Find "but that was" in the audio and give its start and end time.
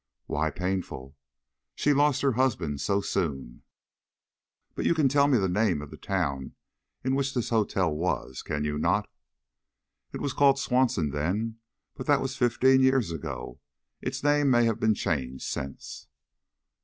11.93-12.35